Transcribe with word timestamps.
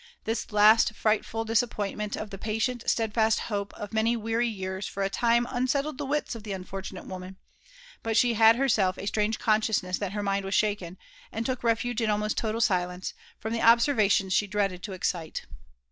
This 0.23 0.51
last 0.51 0.95
fright 0.95 1.23
ful 1.23 1.45
disappointment 1.45 2.15
of 2.15 2.31
the 2.31 2.39
patient 2.39 2.89
steadfast 2.89 3.39
hope 3.41 3.71
of 3.75 3.93
many 3.93 4.17
weary 4.17 4.47
years 4.47 4.87
for 4.87 5.03
a 5.03 5.11
time 5.11 5.45
unsettled 5.47 5.99
the 5.99 6.07
wits 6.07 6.33
of 6.33 6.41
the 6.41 6.53
unfortunate 6.53 7.05
woman; 7.05 7.37
but 8.01 8.09
r 8.09 8.13
JONATHAN 8.15 8.15
JEFFERSON 8.15 8.15
WHITLAW. 8.15 8.15
t»l 8.15 8.15
she 8.15 8.33
had 8.33 8.55
herself 8.55 8.97
a 8.97 9.05
strange 9.07 9.37
consciousness 9.37 9.97
that 9.99 10.13
her 10.13 10.23
mind 10.23 10.43
was( 10.43 10.55
shaken, 10.55 10.97
and 11.31 11.45
took 11.45 11.63
refuge 11.63 12.01
in 12.01 12.09
almost 12.09 12.35
total 12.35 12.61
silence, 12.61 13.13
from 13.37 13.53
the 13.53 13.61
observations 13.61 14.33
she 14.33 14.47
dreaded 14.47 14.89
(o 14.89 14.93
excite. 14.93 15.45